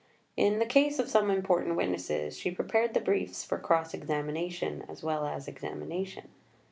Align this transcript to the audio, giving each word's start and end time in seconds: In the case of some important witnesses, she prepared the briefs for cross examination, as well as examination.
In 0.35 0.57
the 0.57 0.65
case 0.65 0.97
of 0.97 1.07
some 1.11 1.29
important 1.29 1.75
witnesses, 1.75 2.35
she 2.35 2.49
prepared 2.49 2.95
the 2.95 2.99
briefs 2.99 3.45
for 3.45 3.59
cross 3.59 3.93
examination, 3.93 4.83
as 4.89 5.03
well 5.03 5.27
as 5.27 5.47
examination. 5.47 6.29